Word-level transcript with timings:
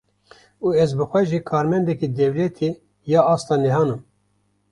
Û 0.65 0.67
ez 0.83 0.91
bi 0.97 1.05
xwe 1.09 1.21
jî 1.31 1.39
karmendekî 1.49 2.07
dewletê 2.19 2.69
yê 3.11 3.19
asta 3.33 3.55
nehan 3.63 3.89
im. 3.95 4.01